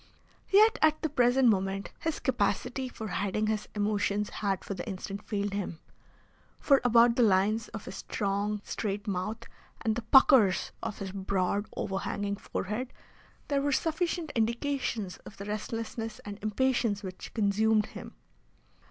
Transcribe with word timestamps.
Yet 0.49 0.79
at 0.81 0.99
the 1.03 1.09
present 1.09 1.47
moment 1.49 1.91
his 1.99 2.17
capacity 2.19 2.89
for 2.89 3.09
hiding 3.09 3.45
his 3.45 3.67
emotions 3.75 4.31
had 4.31 4.65
for 4.65 4.73
the 4.73 4.89
instant 4.89 5.21
failed 5.21 5.53
him, 5.53 5.77
for 6.59 6.81
about 6.83 7.15
the 7.15 7.21
lines 7.21 7.67
of 7.67 7.85
his 7.85 7.97
strong, 7.97 8.61
straight 8.63 9.05
mouth 9.07 9.43
and 9.83 9.95
the 9.95 10.01
puckers 10.01 10.71
of 10.81 10.97
his 10.97 11.11
broad, 11.11 11.67
overhanging 11.77 12.37
forehead, 12.37 12.91
there 13.47 13.61
were 13.61 13.71
sufficient 13.71 14.31
indications 14.35 15.17
of 15.17 15.37
the 15.37 15.45
restlessness 15.45 16.17
and 16.25 16.39
impatience 16.41 17.03
which 17.03 17.31
consumed 17.35 17.85
him. 17.85 18.15